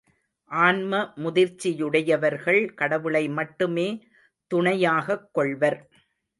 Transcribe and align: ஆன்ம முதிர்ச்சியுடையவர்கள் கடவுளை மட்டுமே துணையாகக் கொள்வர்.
ஆன்ம 0.51 1.13
முதிர்ச்சியுடையவர்கள் 1.15 2.73
கடவுளை 2.73 3.29
மட்டுமே 3.29 3.87
துணையாகக் 4.51 5.33
கொள்வர். 5.33 5.79